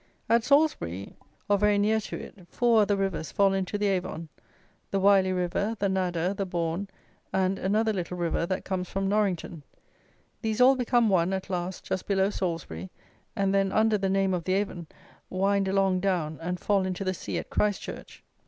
[0.27, 1.15] At Salisbury,
[1.47, 4.29] or very near to it, four other rivers fall into the Avon
[4.89, 6.87] the Wyly river, the Nadder, the Born,
[7.31, 9.61] and another little river that comes from Norrington.
[10.41, 12.89] These all become one, at last, just below Salisbury,
[13.35, 14.87] and then, under the name of the Avon,
[15.29, 18.23] wind along down and fall into the sea at Christchurch.